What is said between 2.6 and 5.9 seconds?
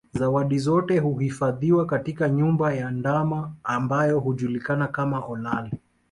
ya ndama ambayo hujulikana kama Olale